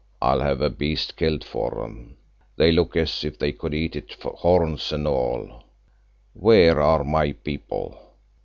[0.19, 2.17] I'll have a beast killed for them;
[2.55, 5.65] they look as if they could eat it, horns and all.
[6.33, 7.99] Where are my people?